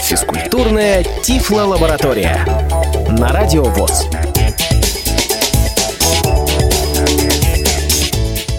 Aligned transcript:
Физкультурная 0.00 1.04
Тифло-лаборатория. 1.22 2.46
На 3.18 3.28
Радио 3.28 3.64
ВОЗ. 3.64 4.08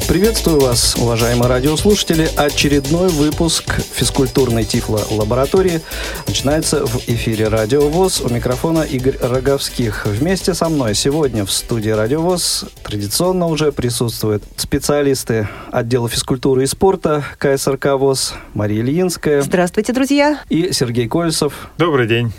Приветствую 0.07 0.59
вас, 0.59 0.95
уважаемые 0.95 1.49
радиослушатели. 1.49 2.29
Очередной 2.37 3.09
выпуск 3.09 3.81
физкультурной 3.91 4.63
Тифло-лаборатории 4.63 5.81
начинается 6.27 6.85
в 6.85 7.09
эфире 7.09 7.47
Радио 7.47 7.89
ВОЗ. 7.89 8.21
У 8.21 8.29
микрофона 8.29 8.83
Игорь 8.83 9.17
Роговских. 9.19 10.05
Вместе 10.05 10.53
со 10.53 10.69
мной 10.69 10.93
сегодня 10.93 11.43
в 11.43 11.51
студии 11.51 11.89
Радио 11.89 12.21
ВОЗ 12.21 12.65
традиционно 12.83 13.47
уже 13.47 13.71
присутствуют 13.71 14.43
специалисты 14.57 15.49
отдела 15.71 16.07
физкультуры 16.07 16.63
и 16.63 16.67
спорта 16.67 17.23
КСРК 17.39 17.93
ВОЗ 17.97 18.35
Мария 18.53 18.81
Ильинская. 18.81 19.41
Здравствуйте, 19.41 19.91
друзья. 19.91 20.39
И 20.49 20.71
Сергей 20.71 21.07
Кольцев. 21.07 21.69
Добрый 21.79 22.07
день. 22.07 22.31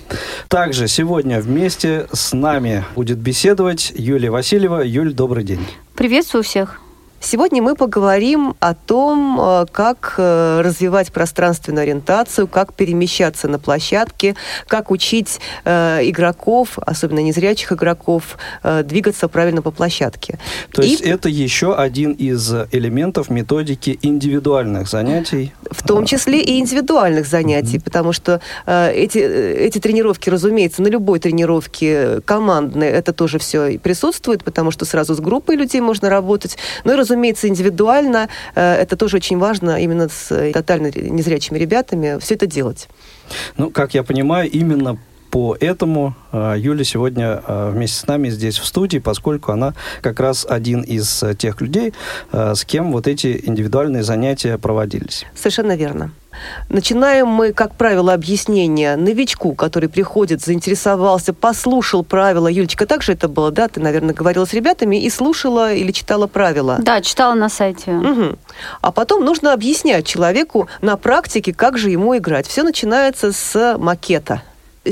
Также 0.46 0.86
сегодня 0.86 1.40
вместе 1.40 2.06
с 2.12 2.32
нами 2.32 2.84
будет 2.94 3.18
беседовать 3.18 3.92
Юлия 3.96 4.30
Васильева. 4.30 4.82
Юль, 4.84 5.12
добрый 5.12 5.42
день. 5.42 5.66
Приветствую 5.96 6.44
всех. 6.44 6.80
Сегодня 7.20 7.62
мы 7.62 7.74
поговорим 7.74 8.54
о 8.60 8.74
том, 8.74 9.40
э, 9.40 9.66
как 9.72 10.14
э, 10.18 10.60
развивать 10.62 11.12
пространственную 11.12 11.82
ориентацию, 11.82 12.46
как 12.46 12.74
перемещаться 12.74 13.48
на 13.48 13.58
площадке, 13.58 14.36
как 14.68 14.90
учить 14.90 15.40
э, 15.64 16.00
игроков, 16.04 16.78
особенно 16.78 17.20
незрячих 17.20 17.72
игроков, 17.72 18.38
двигаться 18.84 19.28
правильно 19.28 19.62
по 19.62 19.70
площадке. 19.70 20.38
То 20.72 20.82
И... 20.82 20.88
есть 20.88 21.02
это 21.02 21.28
еще 21.28 21.74
один 21.74 22.12
из 22.12 22.52
элементов 22.72 23.30
методики 23.30 23.98
индивидуальных 24.02 24.88
занятий? 24.88 25.52
В 25.70 25.86
том 25.86 26.04
числе 26.04 26.40
и 26.40 26.58
индивидуальных 26.58 27.26
занятий, 27.26 27.78
mm-hmm. 27.78 27.84
потому 27.84 28.12
что 28.12 28.40
эти, 28.66 29.18
эти 29.18 29.78
тренировки, 29.78 30.30
разумеется, 30.30 30.82
на 30.82 30.88
любой 30.88 31.18
тренировке 31.18 32.20
командной 32.24 32.88
это 32.88 33.12
тоже 33.12 33.38
все 33.38 33.78
присутствует, 33.78 34.44
потому 34.44 34.70
что 34.70 34.84
сразу 34.84 35.14
с 35.14 35.20
группой 35.20 35.56
людей 35.56 35.80
можно 35.80 36.08
работать. 36.10 36.56
Ну 36.84 36.92
и, 36.92 36.96
разумеется, 37.06 37.48
индивидуально, 37.48 38.28
э, 38.54 38.74
это 38.74 38.96
тоже 38.96 39.16
очень 39.16 39.38
важно 39.38 39.80
именно 39.80 40.08
с 40.08 40.30
э, 40.32 40.52
тотально 40.52 40.90
незрячими 40.94 41.58
ребятами 41.58 42.18
все 42.20 42.34
это 42.34 42.46
делать. 42.46 42.88
Ну, 43.56 43.70
как 43.70 43.94
я 43.94 44.02
понимаю, 44.02 44.50
именно 44.50 44.98
по 45.30 45.56
этому 45.60 46.14
э, 46.32 46.54
Юля 46.58 46.84
сегодня 46.84 47.42
вместе 47.46 48.00
с 48.00 48.06
нами 48.06 48.30
здесь 48.30 48.58
в 48.58 48.64
студии, 48.64 48.98
поскольку 48.98 49.52
она 49.52 49.74
как 50.00 50.20
раз 50.20 50.46
один 50.48 50.82
из 50.82 51.24
тех 51.38 51.60
людей, 51.60 51.92
с 52.32 52.64
кем 52.64 52.92
вот 52.92 53.06
эти 53.06 53.42
индивидуальные 53.46 54.02
занятия 54.02 54.56
проводились. 54.58 55.26
Совершенно 55.34 55.76
верно. 55.76 56.12
Начинаем 56.68 57.28
мы, 57.28 57.52
как 57.52 57.74
правило, 57.74 58.12
объяснение 58.12 58.96
новичку, 58.96 59.54
который 59.54 59.88
приходит, 59.88 60.42
заинтересовался, 60.42 61.32
послушал 61.32 62.04
правила. 62.04 62.48
Юлечка, 62.48 62.86
так 62.86 63.02
же 63.02 63.12
это 63.12 63.28
было, 63.28 63.50
да? 63.50 63.68
Ты, 63.68 63.80
наверное, 63.80 64.14
говорила 64.14 64.44
с 64.44 64.52
ребятами 64.52 65.02
и 65.02 65.10
слушала 65.10 65.72
или 65.72 65.92
читала 65.92 66.26
правила. 66.26 66.78
Да, 66.80 67.00
читала 67.00 67.34
на 67.34 67.48
сайте. 67.48 67.92
Угу. 67.92 68.38
А 68.80 68.92
потом 68.92 69.24
нужно 69.24 69.52
объяснять 69.52 70.06
человеку 70.06 70.68
на 70.80 70.96
практике, 70.96 71.52
как 71.52 71.78
же 71.78 71.90
ему 71.90 72.16
играть. 72.16 72.46
Все 72.46 72.62
начинается 72.62 73.32
с 73.32 73.76
макета. 73.78 74.42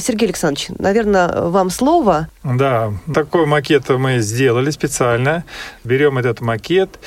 Сергей 0.00 0.27
Александрович, 0.27 0.69
наверное, 0.78 1.48
вам 1.48 1.70
слово. 1.70 2.28
Да, 2.42 2.92
такой 3.12 3.47
макет 3.47 3.89
мы 3.91 4.19
сделали 4.19 4.70
специально. 4.70 5.45
Берем 5.84 6.19
этот 6.19 6.41
макет 6.41 6.98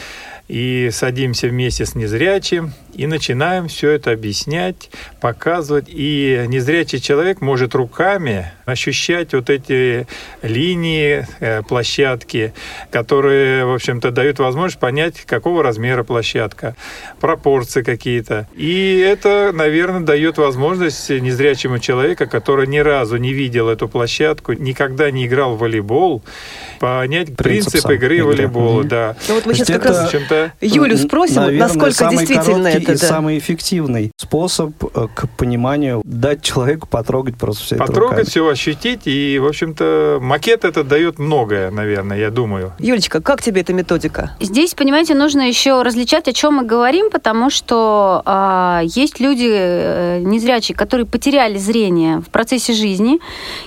и 0.48 0.90
садимся 0.92 1.48
вместе 1.48 1.86
с 1.86 1.96
незрячим 1.96 2.74
и 2.98 3.06
начинаем 3.06 3.68
все 3.68 3.92
это 3.92 4.12
объяснять, 4.12 4.90
показывать. 5.22 5.86
И 5.88 6.46
незрячий 6.48 7.00
человек 7.00 7.42
может 7.42 7.76
руками 7.76 8.52
ощущать 8.66 9.34
вот 9.34 9.50
эти 9.50 10.08
линии, 10.42 11.26
э, 11.40 11.62
площадки, 11.62 12.54
которые, 12.92 13.66
в 13.66 13.74
общем-то, 13.74 14.12
дают 14.12 14.40
возможность 14.40 14.80
понять, 14.80 15.22
какого 15.26 15.64
размера 15.64 16.04
площадка, 16.04 16.76
пропорции 17.20 17.84
какие-то. 17.84 18.48
И 18.56 19.00
это, 19.00 19.52
наверное, 19.54 20.02
дает 20.02 20.38
возможность 20.38 21.10
незрячему 21.10 21.80
человеку, 21.80 22.28
который 22.28 22.68
ни 22.68 22.80
разу 22.80 23.18
не 23.18 23.32
видел 23.32 23.70
эту 23.70 23.88
площадку, 23.88 24.54
никогда 24.54 25.12
не 25.12 25.28
играл 25.28 25.56
в 25.56 25.60
волейбол, 25.60 26.24
понять 26.80 27.36
принцип, 27.36 27.72
принцип 27.72 27.92
игры 27.92 28.24
в 28.24 28.28
волейбол. 28.28 28.84
Да. 28.84 29.16
Ну, 29.28 29.36
вот 29.36 29.46
мы 29.46 29.54
сейчас 29.54 29.68
как 29.68 29.86
раз 29.86 30.14
Юлю 30.62 30.98
спросим, 30.98 31.36
наверное, 31.36 31.68
насколько 31.68 32.10
действительно 32.10 32.68
это 32.68 32.87
и 32.90 32.98
да. 32.98 33.08
самый 33.08 33.38
эффективный 33.38 34.12
способ 34.18 34.72
э, 34.84 35.08
к 35.14 35.28
пониманию 35.38 36.02
дать 36.04 36.42
человеку 36.42 36.88
потрогать 36.88 37.38
просто 37.38 37.64
все 37.64 37.76
это 37.76 37.86
Потрогать, 37.86 38.28
все 38.30 38.48
ощутить, 38.48 39.02
и, 39.06 39.40
в 39.40 39.46
общем-то, 39.46 40.20
макет 40.22 40.66
это 40.66 40.84
дает 40.84 41.20
многое, 41.20 41.72
наверное, 41.72 42.18
я 42.18 42.30
думаю. 42.32 42.74
Юлечка, 42.80 43.22
как 43.22 43.42
тебе 43.42 43.62
эта 43.62 43.74
методика? 43.74 44.32
Здесь, 44.40 44.74
понимаете, 44.74 45.16
нужно 45.16 45.48
еще 45.48 45.82
различать, 45.82 46.28
о 46.28 46.34
чем 46.34 46.56
мы 46.56 46.64
говорим, 46.64 47.10
потому 47.10 47.50
что 47.50 48.22
э, 48.26 48.82
есть 48.86 49.20
люди 49.20 49.50
э, 49.50 50.20
незрячие, 50.20 50.76
которые 50.76 51.06
потеряли 51.06 51.58
зрение 51.58 52.20
в 52.20 52.30
процессе 52.30 52.74
жизни, 52.74 53.20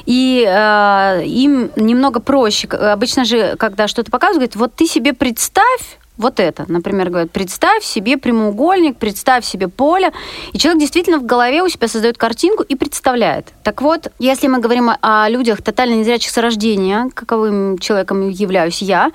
и 0.06 0.44
э, 0.47 1.22
им 1.25 1.70
немного 1.76 2.20
проще. 2.20 2.69
Обычно 2.69 3.25
же, 3.25 3.56
когда 3.56 3.88
что-то 3.88 4.10
показывают, 4.10 4.54
говорят, 4.54 4.56
вот 4.56 4.75
ты 4.75 4.86
себе 4.86 5.12
представь, 5.12 5.98
вот 6.20 6.38
это. 6.38 6.64
Например, 6.69 7.08
говорят, 7.08 7.31
представь 7.31 7.82
себе 7.82 8.16
прямоугольник, 8.16 8.97
представь 8.97 9.44
себе 9.44 9.69
поле. 9.69 10.12
И 10.53 10.58
человек 10.58 10.81
действительно 10.81 11.19
в 11.19 11.26
голове 11.26 11.62
у 11.62 11.69
себя 11.69 11.88
создает 11.88 12.19
картинку 12.19 12.62
и 12.62 12.76
представляет. 12.76 13.48
Так 13.64 13.82
вот, 13.82 14.12
если 14.19 14.47
мы 14.48 14.60
говорим 14.60 14.91
о 15.00 15.28
людях 15.28 15.62
тотально 15.62 15.94
незрячих 15.94 16.30
с 16.30 16.36
рождения, 16.36 17.10
каковым 17.14 17.78
человеком 17.78 18.28
являюсь 18.28 18.82
я, 18.82 19.10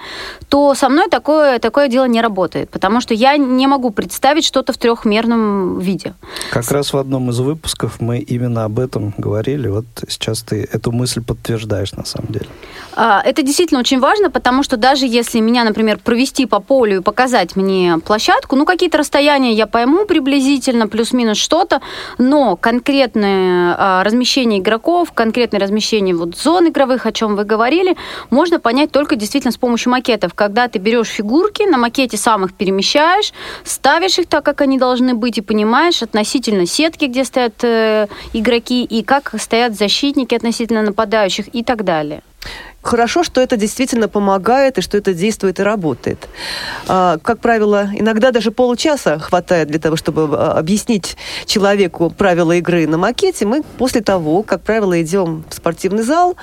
то 0.50 0.74
со 0.74 0.90
мной 0.90 1.10
такое, 1.10 1.60
такое 1.60 1.88
дело 1.88 2.06
не 2.06 2.22
работает, 2.22 2.70
потому 2.70 3.02
что 3.02 3.14
я 3.14 3.38
не 3.38 3.68
могу 3.68 3.92
представить 3.92 4.46
что-то 4.46 4.74
в 4.74 4.78
трехмерном 4.78 5.80
виде. 5.80 6.14
Как 6.52 6.72
раз 6.72 6.94
в 6.94 6.98
одном 6.98 7.30
из 7.30 7.40
выпусков 7.40 8.02
мы 8.02 8.20
именно 8.20 8.64
об 8.66 8.80
этом 8.80 9.14
говорили. 9.18 9.68
Вот 9.68 9.86
сейчас 10.08 10.42
ты 10.42 10.68
эту 10.72 10.92
мысль 10.92 11.22
подтверждаешь 11.22 11.94
на 11.94 12.06
самом 12.06 12.32
деле. 12.32 12.48
А, 12.96 13.22
это 13.26 13.44
действительно 13.44 13.80
очень 13.80 14.00
важно, 14.00 14.30
потому 14.32 14.64
что 14.64 14.78
даже 14.78 15.06
если 15.06 15.40
меня, 15.40 15.64
например, 15.64 16.00
провести 16.00 16.46
по 16.46 16.60
полю 16.60 16.95
и 16.96 17.02
показать 17.02 17.56
мне 17.56 17.98
площадку. 18.04 18.56
Ну, 18.56 18.66
какие-то 18.66 18.98
расстояния 18.98 19.54
я 19.54 19.68
пойму 19.68 20.06
приблизительно, 20.06 20.88
плюс-минус 20.88 21.38
что-то, 21.38 21.82
но 22.18 22.56
конкретное 22.56 23.76
а, 23.78 24.04
размещение 24.04 24.60
игроков, 24.60 25.12
конкретное 25.12 25.60
размещение 25.60 26.16
вот 26.16 26.38
зон 26.38 26.70
игровых, 26.70 27.06
о 27.06 27.12
чем 27.12 27.36
вы 27.36 27.44
говорили, 27.44 27.96
можно 28.30 28.60
понять 28.60 28.92
только 28.92 29.16
действительно 29.16 29.52
с 29.52 29.58
помощью 29.58 29.92
макетов. 29.92 30.34
Когда 30.34 30.68
ты 30.68 30.80
берешь 30.80 31.08
фигурки, 31.08 31.64
на 31.64 31.78
макете 31.78 32.18
сам 32.18 32.46
их 32.46 32.54
перемещаешь, 32.54 33.34
ставишь 33.64 34.20
их 34.20 34.28
так, 34.28 34.44
как 34.46 34.62
они 34.62 34.78
должны 34.78 35.14
быть, 35.14 35.38
и 35.38 35.42
понимаешь 35.42 36.02
относительно 36.02 36.66
сетки, 36.66 37.06
где 37.06 37.24
стоят 37.24 37.64
э, 37.64 38.08
игроки, 38.34 38.84
и 38.84 39.04
как 39.04 39.34
стоят 39.40 39.76
защитники 39.76 40.36
относительно 40.36 40.82
нападающих 40.82 41.54
и 41.54 41.64
так 41.64 41.84
далее 41.84 42.22
хорошо, 42.86 43.24
что 43.24 43.42
это 43.42 43.58
действительно 43.58 44.08
помогает 44.08 44.78
и 44.78 44.82
что 44.82 44.98
это 44.98 45.14
действует 45.14 45.60
и 45.60 45.64
работает. 45.64 46.30
А, 46.88 47.18
как 47.18 47.40
правило, 47.40 47.90
иногда 47.94 48.32
даже 48.32 48.52
получаса 48.52 49.20
хватает 49.20 49.68
для 49.68 49.80
того, 49.80 49.96
чтобы 49.96 50.30
а, 50.32 50.54
объяснить 50.54 51.18
человеку 51.46 52.10
правила 52.12 52.52
игры 52.54 52.88
на 52.88 52.98
макете. 52.98 53.46
Мы 53.46 53.64
после 53.78 54.02
того, 54.02 54.44
как 54.44 54.62
правило, 54.62 55.02
идем 55.02 55.44
в 55.50 55.54
спортивный 55.54 56.04
зал, 56.04 56.38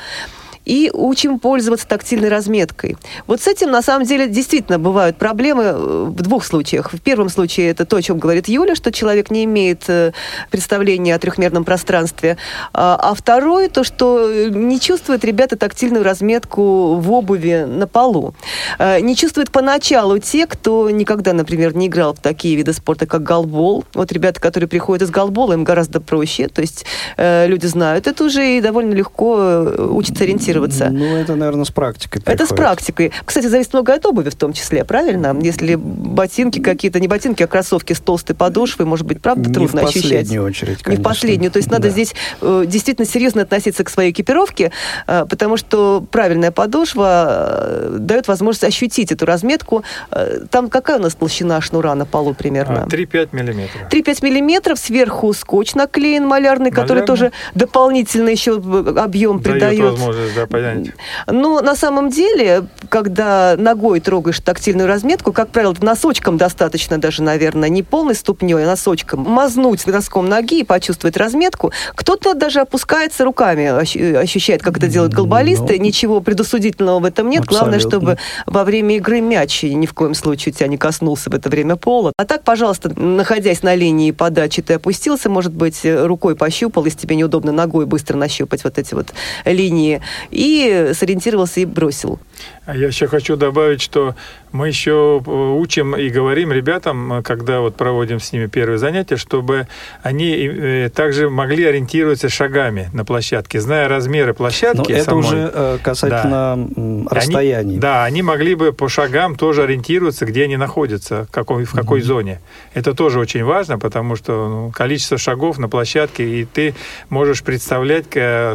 и 0.65 0.91
учим 0.93 1.39
пользоваться 1.39 1.87
тактильной 1.87 2.28
разметкой. 2.28 2.97
Вот 3.27 3.41
с 3.41 3.49
этим, 3.49 3.71
на 3.71 3.83
самом 3.83 4.06
деле, 4.06 4.28
действительно 4.28 4.78
бывают 4.78 5.17
проблемы 5.17 5.65
э, 5.65 6.05
в 6.09 6.23
двух 6.23 6.45
случаях. 6.45 6.93
В 6.93 7.00
первом 7.00 7.28
случае 7.28 7.71
это 7.71 7.84
то, 7.84 7.97
о 7.97 8.03
чем 8.03 8.19
говорит 8.19 8.49
Юля, 8.49 8.75
что 8.75 8.93
человек 8.93 9.31
не 9.31 9.45
имеет 9.45 9.84
э, 9.89 10.12
представления 10.51 11.15
о 11.15 11.19
трехмерном 11.19 11.65
пространстве. 11.65 12.36
А, 12.72 12.98
а 13.01 13.15
второе, 13.15 13.69
то, 13.69 13.83
что 13.83 14.48
не 14.51 14.78
чувствуют 14.81 15.25
ребята 15.25 15.57
тактильную 15.57 16.04
разметку 16.04 16.97
в 16.97 17.13
обуви 17.13 17.65
на 17.66 17.86
полу. 17.86 18.34
Не 18.78 19.16
чувствуют 19.16 19.51
поначалу 19.51 20.19
те, 20.19 20.47
кто 20.47 20.91
никогда, 20.91 21.33
например, 21.33 21.75
не 21.75 21.86
играл 21.86 22.15
в 22.15 22.21
такие 22.21 22.57
виды 22.57 22.72
спорта, 22.72 23.07
как 23.07 23.22
голбол. 23.22 23.84
Вот 23.95 24.13
ребята, 24.13 24.41
которые 24.41 24.69
приходят 24.69 25.03
из 25.03 25.10
голбола, 25.10 25.54
им 25.54 25.65
гораздо 25.65 26.01
проще. 26.01 26.48
То 26.48 26.60
есть 26.60 26.84
э, 27.16 27.47
люди 27.47 27.66
знают 27.66 28.07
это 28.07 28.25
уже 28.25 28.57
и 28.57 28.60
довольно 28.60 28.92
легко 28.95 29.63
учатся 29.91 30.25
ориентироваться 30.25 30.52
ориентироваться. 30.53 30.91
Ну, 30.91 31.16
это, 31.16 31.34
наверное, 31.37 31.65
с 31.65 31.71
практикой 31.71 32.19
Это 32.25 32.45
с 32.45 32.49
приходит. 32.49 32.57
практикой. 32.57 33.13
Кстати, 33.25 33.47
зависит 33.47 33.72
много 33.72 33.95
от 33.95 34.07
обуви 34.07 34.31
в 34.31 34.34
том 34.34 34.53
числе, 34.53 34.84
правильно? 34.84 35.37
Если 35.41 35.75
ботинки 35.77 36.60
какие-то, 36.60 37.01
не 37.01 37.09
ботинки, 37.09 37.43
а 37.43 37.47
кроссовки 37.47 37.93
с 37.93 38.01
толстой 38.01 38.37
подошвой, 38.37 38.87
может 38.87 39.07
быть, 39.07 39.21
правда, 39.21 39.49
Не 39.49 39.54
трудно 39.54 39.83
в 39.83 39.84
ощущать. 39.87 40.03
последнюю 40.10 40.45
очередь, 40.45 40.71
Не 40.71 40.75
в 40.77 40.83
конечно. 40.83 41.04
последнюю. 41.04 41.51
То 41.53 41.57
есть 41.59 41.71
надо 41.71 41.84
Да. 41.84 41.91
здесь 41.91 42.15
э, 42.41 42.65
действительно 42.66 43.07
серьезно 43.07 43.43
относиться 43.43 43.84
к 43.84 43.91
своей 43.91 44.10
экипировке, 44.13 44.72
э, 45.07 45.25
потому 45.28 45.57
что 45.57 46.04
правильная 46.10 46.51
подошва 46.51 47.27
э, 47.28 47.97
дает 47.98 48.28
возможность 48.28 48.65
ощутить 48.65 49.13
эту 49.13 49.27
разметку. 49.27 49.83
Э, 50.10 50.41
там 50.51 50.69
какая 50.69 50.98
у 50.98 51.03
нас 51.03 51.15
толщина 51.15 51.60
шнура 51.60 51.95
на 51.95 52.07
полу 52.07 52.34
примерно? 52.34 52.84
А, 52.84 52.87
3-5 52.89 53.28
миллиметров. 53.33 53.83
3-5 53.91 54.22
миллиметров, 54.25 54.78
сверху 54.78 55.33
скотч 55.33 55.75
наклеен 55.75 56.27
малярный, 56.27 56.71
который 56.71 57.01
Малярный. 57.01 57.07
тоже 57.07 57.33
дополнительно 57.55 58.28
еще 58.31 58.57
объем 58.57 59.41
Дает 59.41 59.43
придает. 59.55 59.81
возможность 59.81 60.34
да, 60.47 60.47
понять. 60.47 60.89
Но 61.27 61.60
на 61.60 61.74
самом 61.74 62.10
деле, 62.10 62.65
когда 62.89 63.54
ногой 63.56 64.00
трогаешь 64.00 64.41
тактильную 64.41 64.89
разметку, 64.89 65.33
как 65.33 65.48
правило, 65.50 65.74
носочком 65.80 66.36
достаточно 66.36 66.98
даже, 66.98 67.22
наверное, 67.22 67.68
не 67.68 67.83
полной 67.83 68.15
ступней, 68.15 68.54
а 68.62 68.66
носочком, 68.66 69.21
мазнуть 69.21 69.86
носком 69.86 70.28
ноги 70.28 70.60
и 70.60 70.65
почувствовать 70.65 71.16
разметку. 71.16 71.72
Кто-то 71.94 72.34
даже 72.34 72.60
опускается 72.60 73.24
руками, 73.24 73.65
ощ- 73.66 73.97
ощущает, 74.16 74.62
как 74.62 74.77
это 74.78 74.89
делают 74.89 75.15
голболисты. 75.15 75.77
Ну, 75.78 75.84
Ничего 75.84 76.21
предосудительного 76.21 77.00
в 77.00 77.04
этом 77.04 77.28
нет. 77.28 77.45
Главное, 77.45 77.77
абсолютно. 77.77 78.16
чтобы 78.16 78.18
во 78.47 78.65
время 78.65 78.97
игры 78.97 79.21
мяч 79.21 79.62
ни 79.62 79.86
в 79.86 79.95
коем 79.95 80.15
случае 80.15 80.53
тебя 80.53 80.68
не 80.68 80.77
коснулся 80.77 81.30
в 81.30 81.34
это 81.34 81.48
время 81.48 81.77
пола. 81.77 82.12
А 82.16 82.24
так, 82.24 82.45
пожалуйста, 82.45 82.88
находясь 82.98 83.62
на 83.62 83.74
линии 83.74 84.10
подачи, 84.10 84.62
ты 84.62 84.74
опустился, 84.74 85.28
может 85.28 85.53
быть, 85.53 85.80
рукой 85.84 86.36
пощупал, 86.36 86.84
если 86.84 86.98
тебе 87.00 87.16
неудобно 87.16 87.53
ногой 87.53 87.86
быстро 87.86 88.16
нащупать 88.16 88.65
вот 88.65 88.78
эти 88.78 88.95
вот 88.95 89.09
линии, 89.45 90.00
и 90.33 90.93
сориентировался 90.95 91.61
и 91.61 91.65
бросил. 91.65 92.19
А 92.65 92.77
я 92.77 92.89
еще 92.89 93.07
хочу 93.07 93.37
добавить, 93.37 93.83
что 93.83 94.17
мы 94.53 94.69
еще 94.69 95.22
э, 95.25 95.31
учим 95.31 95.97
и 95.97 96.09
говорим 96.09 96.53
ребятам, 96.53 97.13
э, 97.15 97.22
когда 97.22 97.60
вот 97.60 97.75
проводим 97.77 98.21
с 98.21 98.33
ними 98.33 98.47
первые 98.47 98.78
занятия, 98.78 99.16
чтобы 99.16 99.66
они 100.03 100.31
э, 100.34 100.91
также 100.95 101.31
могли 101.31 101.65
ориентироваться 101.65 102.28
шагами 102.28 102.91
на 102.93 103.04
площадке, 103.04 103.60
зная 103.60 103.89
размеры 103.89 104.28
Но 104.28 104.34
площадки 104.34 104.93
это 104.93 105.04
самой. 105.04 105.21
уже 105.21 105.78
касательно 105.83 106.53
Они- 106.53 107.07
расстояний. 107.10 107.78
да, 107.78 108.04
они 108.04 108.22
могли 108.22 108.54
бы 108.54 108.72
по 108.72 108.89
шагам 108.89 109.37
тоже 109.37 109.63
ориентироваться, 109.65 110.27
где 110.27 110.45
они 110.45 110.57
находятся, 110.57 111.25
в 111.25 111.31
какой, 111.31 111.65
в 111.65 111.72
какой 111.72 112.03
зоне. 112.03 112.41
Это 112.75 112.95
тоже 112.95 113.19
очень 113.21 113.45
важно, 113.45 113.78
потому 113.78 114.16
что 114.16 114.48
ну, 114.48 114.71
количество 114.71 115.19
шагов 115.19 115.59
на 115.59 115.69
площадке, 115.69 116.25
и 116.25 116.45
ты 116.45 116.75
можешь 117.09 117.43
представлять 117.43 118.07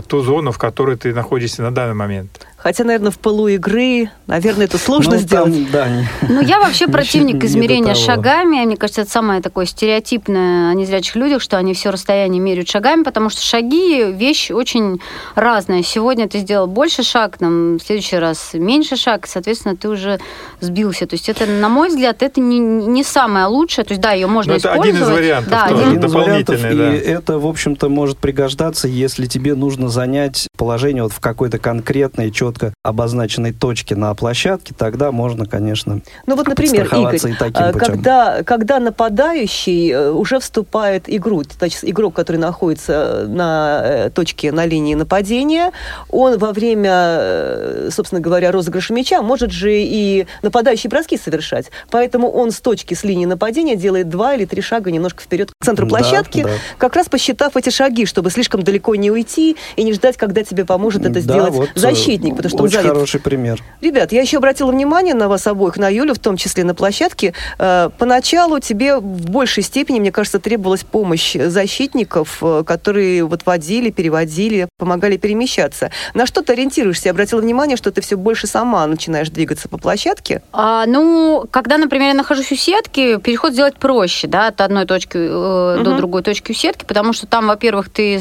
ту 0.07 0.21
зону, 0.21 0.51
в 0.51 0.57
которой 0.57 0.95
ты 0.97 1.13
находишься 1.13 1.63
на 1.63 1.71
данный 1.73 1.95
момент. 1.95 2.45
Хотя, 2.57 2.83
наверное, 2.83 3.11
в 3.11 3.19
пылу 3.19 3.47
игры, 3.49 4.09
наверное, 4.25 4.65
это 4.65 4.79
сложно 4.79 5.13
Ну, 5.13 5.19
сделать. 5.19 5.53
там, 5.53 5.67
да, 5.71 5.87
не- 5.89 6.07
Ну, 6.27 6.41
я 6.41 6.59
вообще 6.59 6.87
противник 6.91 7.43
измерения 7.43 7.93
шагами. 7.93 8.65
Мне 8.65 8.75
кажется, 8.77 9.01
это 9.01 9.11
самое 9.11 9.41
такое 9.41 9.67
стереотипное 9.67 10.71
о 10.71 10.73
незрячих 10.73 11.15
людях, 11.15 11.41
что 11.43 11.57
они 11.57 11.75
все 11.75 11.91
расстояние 11.91 12.41
меряют 12.41 12.67
шагами, 12.67 13.03
потому 13.03 13.29
что 13.29 13.41
шаги– 13.41 14.03
вещь 14.11 14.49
очень 14.49 14.99
разная. 15.35 15.83
Сегодня 15.83 16.27
ты 16.27 16.39
сделал 16.39 16.65
больше 16.67 17.03
шаг, 17.03 17.37
там, 17.37 17.77
в 17.77 17.79
следующий 17.83 18.17
раз 18.17 18.49
меньше 18.53 18.95
шаг, 18.97 19.27
соответственно, 19.27 19.75
ты 19.77 19.87
уже 19.87 20.19
сбился. 20.59 21.05
То 21.05 21.13
есть 21.13 21.29
это, 21.29 21.45
на 21.45 21.69
мой 21.69 21.89
взгляд, 21.89 22.23
это 22.23 22.41
не, 22.41 22.57
не 22.59 23.03
самое 23.03 23.45
лучшее. 23.45 23.85
То 23.85 23.91
есть, 23.91 24.01
да, 24.01 24.13
ее 24.13 24.25
можно 24.27 24.53
Ну, 24.53 24.57
это 24.57 24.67
использовать. 24.69 24.95
один 24.95 25.03
из 25.03 25.15
вариантов 25.15 25.49
Да, 25.51 25.67
тоже. 25.69 25.83
один- 25.85 26.03
из 26.05 26.13
вариантов, 26.13 26.55
и 26.65 26.75
да. 26.75 26.93
это, 26.95 27.37
в 27.39 27.45
общем-то, 27.45 27.87
может 27.87 28.17
пригождаться, 28.17 28.87
если 28.87 29.27
тебе 29.27 29.53
нужно 29.53 29.89
занять 29.89 30.47
положение 30.57 31.03
вот 31.03 31.13
в 31.13 31.19
какой-то 31.19 31.59
конкретной, 31.59 32.31
четко 32.57 32.73
обозначенной 32.83 33.53
точке 33.53 33.95
на 33.95 34.13
площадке, 34.13 34.73
тогда 34.77 35.11
можно, 35.11 35.45
конечно, 35.45 36.01
Ну 36.25 36.35
вот, 36.35 36.47
например, 36.47 36.85
Игорь, 36.85 37.15
и 37.15 37.19
таким 37.19 37.63
а, 37.63 37.71
путем. 37.71 37.79
когда, 37.79 38.43
когда 38.43 38.79
нападающий 38.79 39.91
э, 39.91 40.11
уже 40.11 40.39
вступает 40.39 41.07
в 41.07 41.09
игру, 41.09 41.43
значит, 41.57 41.79
игрок, 41.83 42.13
который 42.13 42.37
находится 42.37 43.25
на 43.27 43.81
э, 43.83 44.09
точке, 44.09 44.51
на 44.51 44.65
линии 44.65 44.95
нападения, 44.95 45.71
он 46.09 46.37
во 46.37 46.51
время, 46.53 46.91
э, 46.91 47.89
собственно 47.91 48.21
говоря, 48.21 48.51
розыгрыша 48.51 48.93
мяча 48.93 49.21
может 49.21 49.51
же 49.51 49.71
и 49.73 50.27
нападающие 50.41 50.89
броски 50.89 51.17
совершать. 51.17 51.69
Поэтому 51.89 52.29
он 52.29 52.51
с 52.51 52.59
точки, 52.61 52.93
с 52.93 53.03
линии 53.03 53.25
нападения 53.25 53.75
делает 53.75 54.09
два 54.09 54.35
или 54.35 54.45
три 54.45 54.61
шага 54.61 54.91
немножко 54.91 55.23
вперед 55.23 55.51
к 55.51 55.65
центру 55.65 55.85
Да, 55.85 55.97
площадки, 55.97 56.43
да. 56.43 56.49
как 56.77 56.95
раз 56.95 57.09
посчитав 57.09 57.55
эти 57.57 57.69
шаги, 57.69 58.05
чтобы 58.05 58.31
слишком 58.31 58.63
далеко 58.63 58.95
не 58.95 59.11
уйти 59.11 59.57
и 59.75 59.83
не 59.83 59.93
ждать, 59.93 60.17
когда 60.17 60.43
тебе 60.43 60.65
поможет 60.65 61.01
это 61.01 61.15
Да, 61.15 61.19
сделать 61.19 61.53
вот, 61.53 61.69
э, 61.75 61.79
защитник, 61.79 62.36
потому 62.37 62.49
что 62.49 62.57
он 62.59 62.65
очень 62.65 62.77
занят 62.77 62.93
хороший 62.93 63.19
пример. 63.19 63.63
Ребят, 63.81 64.11
я 64.11 64.21
еще 64.21 64.37
обратила 64.37 64.71
внимание 64.71 65.13
на 65.13 65.27
вас 65.27 65.45
обоих, 65.47 65.77
на 65.77 65.89
Юлю, 65.89 66.13
в 66.13 66.19
том 66.19 66.37
числе 66.37 66.63
на 66.63 66.73
площадке. 66.75 67.33
Э, 67.59 67.89
Поначалу 67.97 68.59
тебе 68.59 68.97
в 68.97 69.29
большей 69.29 69.63
степени, 69.63 69.99
мне 69.99 70.11
кажется, 70.11 70.39
требовалась 70.39 70.83
помощь 70.83 71.35
защитников, 71.35 72.37
э, 72.41 72.63
которые 72.65 73.23
вот 73.25 73.41
водили, 73.45 73.89
переводили, 73.89 74.67
помогали 74.77 75.17
перемещаться. 75.17 75.91
На 76.13 76.25
что 76.25 76.41
ты 76.41 76.53
ориентируешься? 76.53 77.07
Я 77.09 77.11
обратила 77.11 77.41
внимание, 77.41 77.75
что 77.77 77.91
ты 77.91 78.01
все 78.01 78.15
больше 78.17 78.47
сама 78.47 78.85
начинаешь 78.87 79.29
двигаться 79.29 79.67
по 79.67 79.77
площадке. 79.77 80.41
А, 80.53 80.85
ну, 80.85 81.45
когда, 81.51 81.77
например, 81.77 82.09
я 82.09 82.13
нахожусь 82.13 82.51
у 82.51 82.55
сетки, 82.55 83.17
переход 83.19 83.53
сделать 83.53 83.75
проще, 83.77 84.27
да, 84.27 84.47
от 84.47 84.61
одной 84.61 84.85
точки 84.85 85.17
э, 85.17 85.81
до 85.83 85.89
Мгм. 85.91 85.97
другой 85.97 86.23
точки 86.23 86.51
у 86.51 86.55
сетки, 86.55 86.85
потому 86.85 87.13
что 87.13 87.27
там, 87.27 87.47
во-первых, 87.47 87.89
ты 87.89 88.19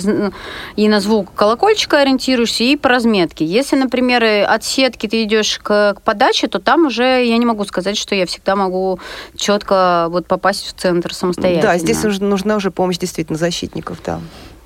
и 0.76 0.88
на 0.88 1.00
звук 1.00 1.28
колокольчика 1.34 1.98
ориентируешься, 2.00 2.64
и 2.64 2.76
по 2.76 2.88
разметке. 2.88 3.44
Если, 3.44 3.76
например, 3.76 4.05
э, 4.14 4.44
от 4.44 4.64
сетки 4.64 5.06
ты 5.06 5.24
идешь 5.24 5.58
к, 5.62 5.94
к 5.94 6.02
подаче, 6.02 6.48
то 6.48 6.58
там 6.58 6.86
уже 6.86 7.24
я 7.24 7.36
не 7.36 7.46
могу 7.46 7.64
сказать, 7.64 7.96
что 7.96 8.14
я 8.14 8.26
всегда 8.26 8.56
могу 8.56 8.98
четко 9.36 10.06
вот 10.10 10.26
попасть 10.26 10.66
в 10.66 10.72
центр 10.72 11.14
самостоятельно. 11.14 11.62
Да, 11.72 11.78
здесь 11.78 12.02
нужна 12.20 12.56
уже 12.56 12.70
помощь 12.70 12.98
действительно 12.98 13.38
защитников, 13.38 13.98
да. 14.04 14.20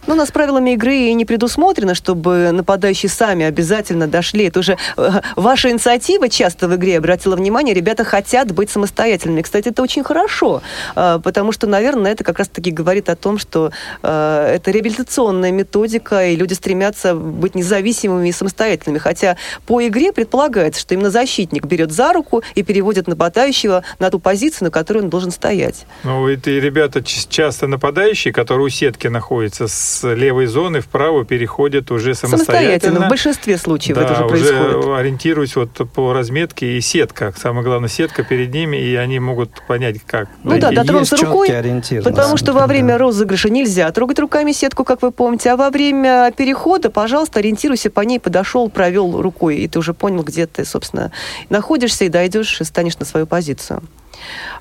Ну, 0.07 0.15
у 0.15 0.17
нас 0.17 0.31
правилами 0.31 0.71
игры 0.71 0.97
и 0.97 1.15
не 1.15 1.25
предусмотрено, 1.25 1.95
чтобы 1.95 2.51
нападающие 2.53 3.11
сами 3.11 3.45
обязательно 3.45 4.07
дошли. 4.07 4.47
Это 4.47 4.61
уже 4.61 4.77
э, 4.97 5.11
ваша 5.37 5.71
инициатива 5.71 6.29
часто 6.29 6.69
в 6.69 6.75
игре, 6.75 6.99
обратила 6.99 7.37
внимание, 7.37 7.75
ребята 7.75 8.03
хотят 8.03 8.51
быть 8.53 8.71
самостоятельными. 8.71 9.43
Кстати, 9.43 9.69
это 9.69 9.83
очень 9.83 10.03
хорошо, 10.03 10.63
э, 10.97 11.21
потому 11.23 11.53
что, 11.53 11.67
наверное, 11.67 12.13
это 12.13 12.25
как 12.25 12.39
раз-таки 12.39 12.71
говорит 12.71 13.09
о 13.11 13.15
том, 13.15 13.39
что 13.39 13.73
э, 14.03 14.53
это 14.57 14.71
реабилитационная 14.71 15.53
методика, 15.53 16.27
и 16.27 16.35
люди 16.35 16.55
стремятся 16.55 17.15
быть 17.15 17.55
независимыми 17.55 18.29
и 18.29 18.33
самостоятельными. 18.33 18.99
Хотя 18.99 19.37
по 19.67 19.87
игре 19.87 20.13
предполагается, 20.13 20.81
что 20.81 20.95
именно 20.95 21.11
защитник 21.11 21.67
берет 21.67 21.93
за 21.93 22.13
руку 22.13 22.43
и 22.55 22.63
переводит 22.63 23.07
нападающего 23.07 23.85
на 23.99 24.11
ту 24.11 24.19
позицию, 24.19 24.67
на 24.67 24.71
которой 24.71 25.03
он 25.03 25.11
должен 25.11 25.31
стоять. 25.31 25.85
Ну, 26.05 26.27
это 26.27 26.51
ребята 26.51 27.03
ч- 27.03 27.27
часто 27.29 27.67
нападающие, 27.67 28.33
которые 28.33 28.67
у 28.67 28.71
сетки 28.71 29.07
находятся 29.07 29.69
с 29.69 29.90
левой 30.03 30.47
зоны 30.47 30.81
вправо, 30.81 31.25
переходят 31.25 31.91
уже 31.91 32.15
самостоятельно. 32.15 33.07
В 33.07 33.09
большинстве 33.09 33.59
случаев 33.59 33.97
да, 33.97 34.03
это 34.05 34.13
уже 34.13 34.25
уже 34.25 34.53
происходит. 34.53 34.99
ориентируюсь 34.99 35.57
вот 35.57 35.71
по 35.93 36.13
разметке 36.13 36.77
и 36.77 36.81
сетка. 36.81 37.33
Самое 37.37 37.65
главное, 37.65 37.89
сетка 37.89 38.23
перед 38.23 38.53
ними, 38.53 38.77
и 38.77 38.95
они 38.95 39.19
могут 39.21 39.63
понять, 39.67 39.97
как. 40.07 40.29
Ну 40.43 40.59
да, 40.59 40.71
дотронуться 40.71 41.17
рукой, 41.17 41.49
Потому 42.05 42.37
что 42.37 42.53
во 42.53 42.67
время 42.67 42.95
да. 42.95 42.99
розыгрыша 42.99 43.51
нельзя 43.51 43.91
трогать 43.93 44.19
руками 44.19 44.53
сетку, 44.53 44.85
как 44.85 45.03
вы 45.03 45.11
помните, 45.11 45.51
а 45.51 45.57
во 45.57 45.71
время 45.71 46.33
перехода, 46.37 46.91
пожалуйста, 46.91 47.39
ориентируйся 47.41 47.91
по 47.91 48.01
ней, 48.01 48.21
подошел, 48.21 48.69
провел 48.71 49.21
рукой, 49.21 49.57
и 49.57 49.69
ты 49.69 49.79
уже 49.79 49.95
понял, 49.95 50.23
где 50.23 50.47
ты, 50.47 50.65
собственно, 50.65 51.13
находишься, 51.49 52.05
и 52.05 52.09
дойдешь, 52.09 52.61
и 52.61 52.65
станешь 52.65 52.99
на 52.99 53.05
свою 53.05 53.27
позицию. 53.27 53.83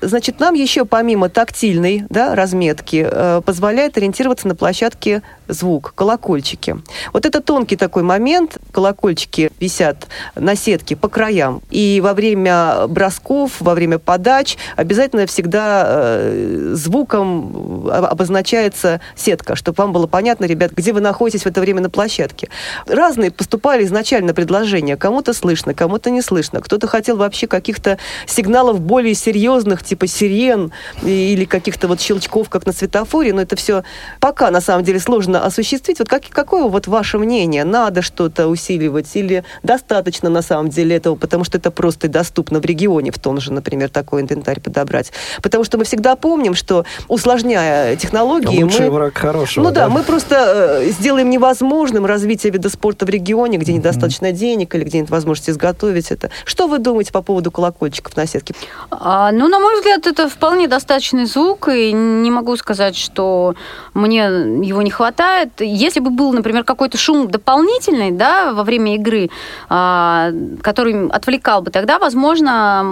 Значит, 0.00 0.40
нам 0.40 0.54
еще 0.54 0.84
помимо 0.84 1.28
тактильной 1.28 2.04
да, 2.08 2.34
разметки 2.34 3.06
э, 3.10 3.42
позволяет 3.44 3.96
ориентироваться 3.96 4.48
на 4.48 4.54
площадке 4.54 5.22
звук, 5.52 5.92
колокольчики. 5.94 6.76
Вот 7.12 7.26
это 7.26 7.40
тонкий 7.40 7.76
такой 7.76 8.02
момент. 8.02 8.58
Колокольчики 8.72 9.50
висят 9.60 10.08
на 10.34 10.54
сетке 10.56 10.96
по 10.96 11.08
краям. 11.08 11.60
И 11.70 12.00
во 12.02 12.14
время 12.14 12.86
бросков, 12.88 13.60
во 13.60 13.74
время 13.74 13.98
подач 13.98 14.56
обязательно 14.76 15.26
всегда 15.26 15.84
э, 15.86 16.72
звуком 16.74 17.88
э, 17.88 17.90
обозначается 17.90 19.00
сетка, 19.14 19.56
чтобы 19.56 19.76
вам 19.76 19.92
было 19.92 20.06
понятно, 20.06 20.44
ребят, 20.44 20.72
где 20.72 20.92
вы 20.92 21.00
находитесь 21.00 21.42
в 21.42 21.46
это 21.46 21.60
время 21.60 21.80
на 21.80 21.90
площадке. 21.90 22.48
Разные 22.86 23.30
поступали 23.30 23.84
изначально 23.84 24.34
предложения. 24.34 24.96
Кому-то 24.96 25.32
слышно, 25.32 25.74
кому-то 25.74 26.10
не 26.10 26.22
слышно. 26.22 26.60
Кто-то 26.60 26.86
хотел 26.86 27.16
вообще 27.16 27.46
каких-то 27.46 27.98
сигналов 28.26 28.80
более 28.80 29.14
серьезных, 29.14 29.49
серьезных, 29.50 29.82
типа 29.82 30.06
сирен 30.06 30.72
или 31.02 31.44
каких-то 31.44 31.88
вот 31.88 32.00
щелчков, 32.00 32.48
как 32.48 32.66
на 32.66 32.72
светофоре, 32.72 33.32
но 33.32 33.42
это 33.42 33.56
все 33.56 33.82
пока 34.20 34.50
на 34.50 34.60
самом 34.60 34.84
деле 34.84 35.00
сложно 35.00 35.44
осуществить. 35.44 35.98
Вот 35.98 36.08
как, 36.08 36.22
какое 36.30 36.64
вот 36.64 36.86
ваше 36.86 37.18
мнение? 37.18 37.64
Надо 37.64 38.02
что-то 38.02 38.48
усиливать 38.48 39.08
или 39.14 39.44
достаточно 39.62 40.28
на 40.30 40.42
самом 40.42 40.70
деле 40.70 40.96
этого, 40.96 41.16
потому 41.16 41.44
что 41.44 41.58
это 41.58 41.70
просто 41.70 42.08
доступно 42.08 42.60
в 42.60 42.64
регионе, 42.64 43.10
в 43.10 43.18
том 43.18 43.40
же, 43.40 43.52
например, 43.52 43.88
такой 43.90 44.22
инвентарь 44.22 44.60
подобрать? 44.60 45.12
Потому 45.42 45.64
что 45.64 45.78
мы 45.78 45.84
всегда 45.84 46.16
помним, 46.16 46.54
что 46.54 46.84
усложняя 47.08 47.96
технологии, 47.96 48.62
Лучший 48.62 48.86
мы... 48.86 48.90
враг 48.90 49.18
хорошего. 49.18 49.64
Ну 49.64 49.70
да, 49.72 49.88
мы 49.88 50.02
просто 50.02 50.80
э, 50.82 50.90
сделаем 50.90 51.30
невозможным 51.30 52.06
развитие 52.06 52.52
вида 52.52 52.68
спорта 52.68 53.04
в 53.04 53.08
регионе, 53.08 53.58
где 53.58 53.72
недостаточно 53.72 54.32
денег 54.32 54.74
или 54.74 54.84
где 54.84 55.00
нет 55.00 55.10
возможности 55.10 55.50
изготовить 55.50 56.10
это. 56.10 56.30
Что 56.44 56.68
вы 56.68 56.78
думаете 56.78 57.12
по 57.12 57.22
поводу 57.22 57.50
колокольчиков 57.50 58.16
на 58.16 58.26
сетке? 58.26 58.54
А, 58.90 59.32
ну, 59.40 59.48
на 59.48 59.58
мой 59.58 59.74
взгляд, 59.76 60.06
это 60.06 60.28
вполне 60.28 60.68
достаточный 60.68 61.24
звук, 61.24 61.68
и 61.68 61.92
не 61.92 62.30
могу 62.30 62.56
сказать, 62.56 62.94
что 62.94 63.54
мне 63.94 64.18
его 64.18 64.82
не 64.82 64.90
хватает. 64.90 65.48
Если 65.60 66.00
бы 66.00 66.10
был, 66.10 66.34
например, 66.34 66.62
какой-то 66.62 66.98
шум 66.98 67.30
дополнительный, 67.30 68.10
да, 68.10 68.52
во 68.52 68.64
время 68.64 68.96
игры, 68.96 69.30
а, 69.70 70.30
который 70.60 71.08
отвлекал 71.08 71.62
бы, 71.62 71.70
тогда, 71.70 71.98
возможно, 71.98 72.84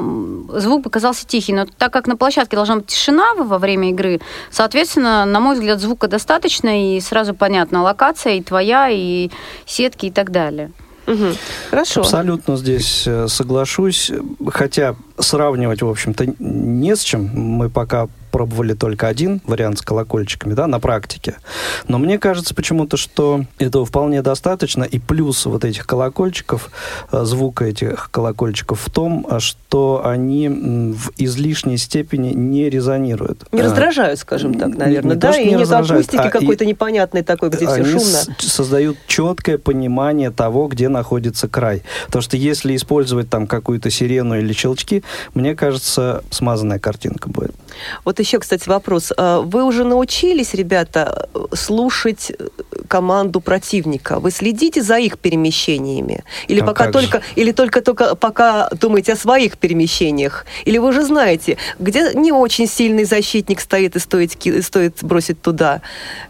звук 0.48 0.84
бы 0.84 0.90
казался 0.90 1.26
тихий. 1.26 1.52
Но 1.52 1.66
так 1.66 1.92
как 1.92 2.06
на 2.06 2.16
площадке 2.16 2.56
должна 2.56 2.76
быть 2.76 2.86
тишина 2.86 3.34
во 3.34 3.58
время 3.58 3.90
игры, 3.90 4.22
соответственно, 4.50 5.26
на 5.26 5.40
мой 5.40 5.54
взгляд, 5.54 5.80
звука 5.80 6.08
достаточно, 6.08 6.96
и 6.96 7.00
сразу 7.00 7.34
понятна 7.34 7.82
локация 7.82 8.36
и 8.36 8.42
твоя, 8.42 8.88
и 8.88 9.30
сетки, 9.66 10.06
и 10.06 10.10
так 10.10 10.30
далее. 10.30 10.70
Угу. 11.08 11.34
Хорошо. 11.70 12.00
Абсолютно 12.00 12.56
здесь 12.56 13.04
э, 13.06 13.28
соглашусь. 13.28 14.12
Хотя 14.48 14.94
сравнивать, 15.18 15.82
в 15.82 15.88
общем-то, 15.88 16.26
не 16.38 16.94
с 16.94 17.00
чем. 17.00 17.30
Мы 17.34 17.70
пока 17.70 18.08
пробовали 18.38 18.74
только 18.74 19.08
один 19.08 19.40
вариант 19.46 19.80
с 19.80 19.82
колокольчиками, 19.82 20.54
да, 20.54 20.68
на 20.68 20.78
практике. 20.78 21.38
Но 21.88 21.98
мне 21.98 22.20
кажется 22.20 22.54
почему-то, 22.54 22.96
что 22.96 23.44
этого 23.58 23.84
вполне 23.84 24.22
достаточно. 24.22 24.84
И 24.84 25.00
плюс 25.00 25.44
вот 25.46 25.64
этих 25.64 25.88
колокольчиков, 25.88 26.70
э, 27.10 27.24
звука 27.24 27.64
этих 27.64 28.12
колокольчиков 28.12 28.80
в 28.80 28.90
том, 28.90 29.26
что 29.40 30.02
они 30.04 30.48
в 30.48 31.10
излишней 31.16 31.78
степени 31.78 32.28
не 32.28 32.70
резонируют. 32.70 33.44
Не 33.50 33.62
раздражают, 33.62 34.20
скажем 34.20 34.54
так, 34.54 34.76
наверное, 34.76 35.16
не 35.16 35.20
да? 35.20 35.32
То, 35.32 35.38
и 35.40 35.46
не 35.46 35.54
нет 35.56 35.72
акустики 35.72 36.16
а 36.16 36.30
какой-то 36.30 36.64
непонятной 36.64 37.24
такой, 37.24 37.48
где 37.48 37.66
все 37.66 37.84
шумно. 37.84 38.36
создают 38.38 38.98
четкое 39.08 39.58
понимание 39.58 40.30
того, 40.30 40.68
где 40.68 40.88
находится 40.88 41.48
край. 41.48 41.82
Потому 42.06 42.22
что 42.22 42.36
если 42.36 42.76
использовать 42.76 43.28
там 43.28 43.48
какую-то 43.48 43.90
сирену 43.90 44.38
или 44.38 44.52
щелчки, 44.52 45.02
мне 45.34 45.56
кажется, 45.56 46.22
смазанная 46.30 46.78
картинка 46.78 47.28
будет. 47.28 47.56
Вот 48.04 48.20
еще, 48.20 48.27
кстати, 48.36 48.68
вопрос. 48.68 49.12
А 49.16 49.40
вы 49.40 49.64
уже 49.64 49.84
научились, 49.84 50.54
ребята, 50.54 51.28
слушать 51.54 52.32
команду 52.88 53.40
противника? 53.40 54.18
Вы 54.18 54.30
следите 54.30 54.82
за 54.82 54.98
их 54.98 55.18
перемещениями? 55.18 56.24
Или 56.48 56.60
а 56.60 56.64
пока 56.64 56.90
только, 56.90 57.18
же? 57.18 57.24
или 57.36 57.52
только, 57.52 57.80
только 57.80 58.14
пока 58.14 58.68
думаете 58.70 59.12
о 59.12 59.16
своих 59.16 59.56
перемещениях? 59.56 60.44
Или 60.64 60.78
вы 60.78 60.88
уже 60.88 61.04
знаете, 61.04 61.56
где 61.78 62.12
не 62.14 62.32
очень 62.32 62.66
сильный 62.66 63.04
защитник 63.04 63.60
стоит 63.60 63.96
и 63.96 63.98
стоит, 63.98 64.32
стоит 64.64 64.98
бросить 65.02 65.40
туда? 65.40 65.80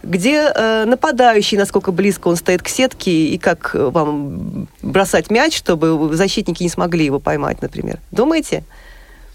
Где 0.02 0.52
э, 0.54 0.84
нападающий, 0.84 1.58
насколько 1.58 1.90
близко 1.90 2.28
он 2.28 2.36
стоит 2.36 2.62
к 2.62 2.68
сетке, 2.68 3.10
и 3.10 3.38
как 3.38 3.74
вам 3.74 4.68
бросать 4.82 5.30
мяч, 5.30 5.56
чтобы 5.56 6.14
защитники 6.14 6.62
не 6.62 6.68
смогли 6.68 7.04
его 7.04 7.18
поймать, 7.18 7.62
например? 7.62 7.98
Думаете? 8.10 8.64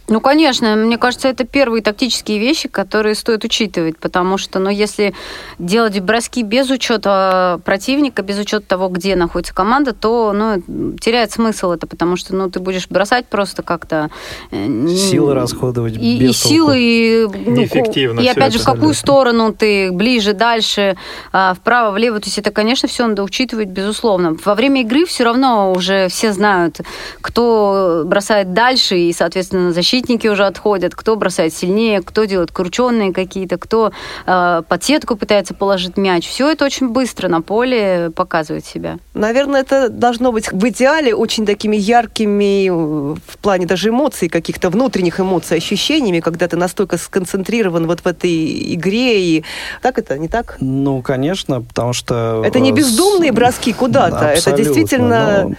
Ну, 0.09 0.19
конечно, 0.19 0.75
мне 0.75 0.97
кажется, 0.97 1.29
это 1.29 1.45
первые 1.45 1.81
тактические 1.81 2.37
вещи, 2.37 2.67
которые 2.67 3.15
стоит 3.15 3.45
учитывать, 3.45 3.97
потому 3.97 4.37
что, 4.37 4.59
ну, 4.59 4.69
если 4.69 5.13
делать 5.59 5.97
броски 6.01 6.43
без 6.43 6.69
учета 6.69 7.61
противника, 7.63 8.21
без 8.21 8.37
учета 8.37 8.65
того, 8.67 8.89
где 8.89 9.15
находится 9.15 9.53
команда, 9.53 9.93
то, 9.93 10.33
ну, 10.33 10.93
теряет 10.99 11.31
смысл 11.31 11.71
это, 11.71 11.87
потому 11.87 12.17
что, 12.17 12.35
ну, 12.35 12.49
ты 12.49 12.59
будешь 12.59 12.89
бросать 12.89 13.27
просто 13.27 13.63
как-то... 13.63 14.09
Э, 14.51 14.87
силы 14.89 15.35
расходовать 15.35 15.95
и, 15.95 16.19
без 16.19 16.31
И 16.31 16.33
силы, 16.33 16.75
и... 16.79 17.27
Ну. 17.45 17.61
И, 18.21 18.27
опять 18.27 18.51
же, 18.51 18.59
в 18.59 18.65
какую 18.65 18.93
сторону 18.93 19.53
ты, 19.53 19.89
ближе, 19.93 20.33
дальше, 20.33 20.97
а, 21.31 21.53
вправо, 21.53 21.91
влево, 21.91 22.19
то 22.19 22.25
есть 22.25 22.37
это, 22.37 22.51
конечно, 22.51 22.89
все 22.89 23.07
надо 23.07 23.23
учитывать, 23.23 23.69
безусловно. 23.69 24.35
Во 24.43 24.53
время 24.53 24.81
игры 24.81 25.05
все 25.05 25.23
равно 25.23 25.71
уже 25.71 26.09
все 26.09 26.33
знают, 26.33 26.81
кто 27.21 28.03
бросает 28.05 28.51
дальше, 28.51 28.97
и, 28.97 29.13
соответственно, 29.13 29.71
защита 29.71 29.92
защитники 29.93 30.27
уже 30.27 30.45
отходят, 30.47 30.95
кто 30.95 31.15
бросает 31.15 31.53
сильнее, 31.53 32.01
кто 32.01 32.25
делает 32.25 32.51
крученные 32.51 33.13
какие-то, 33.13 33.59
кто 33.59 33.91
э, 34.25 34.63
под 34.67 34.83
сетку 34.83 35.15
пытается 35.15 35.53
положить 35.53 35.97
мяч. 35.97 36.27
Все 36.27 36.51
это 36.51 36.65
очень 36.65 36.89
быстро 36.89 37.27
на 37.27 37.41
поле 37.41 38.11
показывает 38.15 38.65
себя. 38.65 38.97
Наверное, 39.13 39.61
это 39.61 39.89
должно 39.89 40.31
быть 40.31 40.51
в 40.51 40.67
идеале 40.69 41.13
очень 41.13 41.45
такими 41.45 41.75
яркими 41.75 42.69
в 42.69 43.37
плане 43.37 43.67
даже 43.67 43.89
эмоций, 43.89 44.29
каких-то 44.29 44.71
внутренних 44.71 45.19
эмоций, 45.19 45.57
ощущениями, 45.57 46.21
когда 46.21 46.47
ты 46.47 46.57
настолько 46.57 46.97
сконцентрирован 46.97 47.85
вот 47.85 47.99
в 47.99 48.07
этой 48.07 48.73
игре. 48.73 49.21
И 49.21 49.43
так 49.83 49.99
это, 49.99 50.17
не 50.17 50.27
так? 50.27 50.57
Ну, 50.59 51.03
конечно, 51.03 51.61
потому 51.61 51.93
что... 51.93 52.41
Это 52.43 52.59
не 52.59 52.71
бездумные 52.71 53.31
броски 53.31 53.73
куда-то, 53.73 54.25
это 54.25 54.51
действительно... 54.53 55.43
Но 55.43 55.55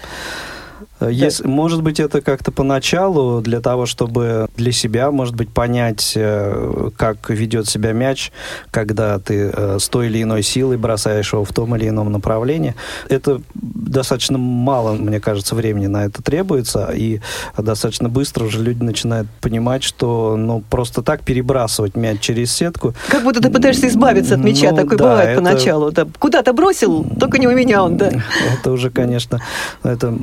Э, 1.01 1.09
если, 1.11 1.47
может 1.47 1.83
быть, 1.83 2.01
это 2.01 2.21
как-то 2.21 2.53
поначалу 2.53 3.41
для 3.41 3.61
того, 3.61 3.87
чтобы 3.87 4.49
для 4.57 4.73
себя, 4.73 5.11
может 5.11 5.35
быть, 5.35 5.51
понять, 5.51 6.13
э, 6.17 6.91
как 6.97 7.31
ведет 7.31 7.69
себя 7.69 7.93
мяч, 7.93 8.33
когда 8.71 9.19
ты 9.19 9.51
э, 9.53 9.79
с 9.81 9.89
той 9.89 10.07
или 10.07 10.23
иной 10.23 10.43
силой 10.43 10.77
бросаешь 10.77 11.33
его 11.33 11.45
в 11.45 11.53
том 11.53 11.75
или 11.77 11.89
ином 11.89 12.13
направлении. 12.13 12.75
Это 13.09 13.41
достаточно 13.55 14.39
мало, 14.39 14.93
мне 14.93 15.21
кажется, 15.21 15.55
времени 15.55 15.87
на 15.87 16.05
это 16.05 16.23
требуется, 16.23 16.91
и 16.95 17.21
достаточно 17.57 18.09
быстро 18.09 18.45
уже 18.45 18.63
люди 18.63 18.83
начинают 18.83 19.29
понимать, 19.41 19.83
что 19.83 20.37
ну, 20.37 20.63
просто 20.69 21.03
так 21.03 21.23
перебрасывать 21.23 21.97
мяч 21.97 22.21
через 22.21 22.53
сетку... 22.53 22.95
Как 23.09 23.23
будто 23.23 23.41
ты 23.41 23.51
пытаешься 23.51 23.89
избавиться 23.89 24.35
от 24.35 24.41
мяча, 24.41 24.71
ну, 24.71 24.77
такое 24.77 24.99
да, 24.99 25.05
бывает 25.05 25.29
это... 25.31 25.43
поначалу. 25.43 25.91
Да. 25.91 26.07
Куда-то 26.19 26.53
бросил, 26.53 27.05
только 27.19 27.39
не 27.39 27.47
у 27.47 27.53
меня 27.53 27.83
он, 27.83 27.97
да. 27.97 28.11
Это 28.53 28.73
уже, 28.73 28.91
конечно, 28.91 29.41
это 29.83 30.15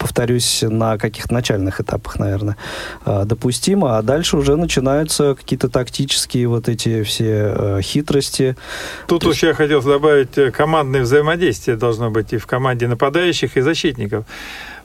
повторюсь, 0.00 0.64
на 0.66 0.96
каких-то 0.96 1.32
начальных 1.34 1.80
этапах, 1.80 2.18
наверное, 2.18 2.56
а, 3.04 3.24
допустимо, 3.24 3.98
а 3.98 4.02
дальше 4.02 4.38
уже 4.38 4.56
начинаются 4.56 5.34
какие-то 5.34 5.68
тактические 5.68 6.48
вот 6.48 6.68
эти 6.68 7.02
все 7.02 7.54
э, 7.54 7.80
хитрости. 7.82 8.56
Тут 9.06 9.26
уж 9.26 9.42
я 9.42 9.52
хотел 9.52 9.82
добавить, 9.82 10.38
э, 10.38 10.50
командное 10.50 11.02
взаимодействие 11.02 11.76
должно 11.76 12.10
быть 12.10 12.32
и 12.32 12.38
в 12.38 12.46
команде 12.46 12.88
нападающих, 12.88 13.58
и 13.58 13.60
защитников. 13.60 14.24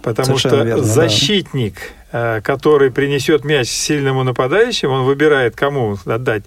Потому 0.02 0.38
Совершенно 0.38 0.56
что 0.56 0.66
верно, 0.66 0.84
защитник, 0.84 1.76
да. 1.76 2.05
Который 2.44 2.92
принесет 2.92 3.44
мяч 3.44 3.68
сильному 3.68 4.24
нападающему, 4.24 4.94
он 4.94 5.04
выбирает, 5.04 5.56
кому 5.56 5.98
отдать. 6.06 6.44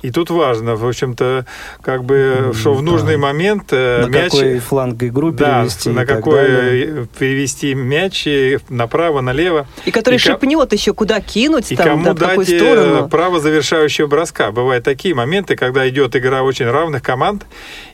И 0.00 0.12
тут 0.12 0.30
важно, 0.30 0.76
в 0.76 0.86
общем-то, 0.86 1.44
как 1.82 2.04
бы, 2.04 2.52
что 2.54 2.72
в 2.72 2.82
нужный 2.82 3.14
да. 3.14 3.18
момент 3.18 3.72
э, 3.72 4.06
на 4.06 4.08
мяч... 4.08 4.30
какой 4.30 4.58
фланг 4.60 5.02
игру 5.02 5.32
перевести. 5.32 5.90
Да, 5.90 5.96
на 5.96 6.06
какой 6.06 6.46
далее. 6.46 7.08
перевести 7.18 7.74
мяч 7.74 8.28
направо, 8.68 9.20
налево. 9.20 9.66
И 9.86 9.90
который 9.90 10.14
и 10.16 10.18
шипнет 10.18 10.72
еще, 10.72 10.94
куда 10.94 11.20
кинуть, 11.20 11.72
и 11.72 11.76
там, 11.76 11.88
кому 11.88 12.04
да, 12.04 12.12
в 12.12 12.18
какую 12.18 12.46
какую 12.46 12.60
сторону. 12.60 13.08
право 13.08 13.40
завершающего 13.40 14.06
броска. 14.06 14.52
Бывают 14.52 14.84
такие 14.84 15.14
моменты, 15.16 15.56
когда 15.56 15.88
идет 15.88 16.14
игра 16.14 16.42
очень 16.42 16.66
равных 16.66 17.02
команд, 17.02 17.44